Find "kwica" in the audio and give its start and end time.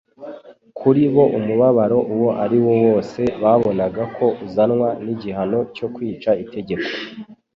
5.95-6.31